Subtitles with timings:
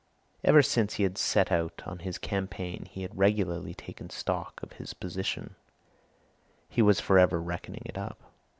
[0.43, 4.71] Ever since he had set out on his campaign he had regularly taken stock of
[4.81, 5.53] his position;
[6.67, 8.17] he was for ever reckoning it up.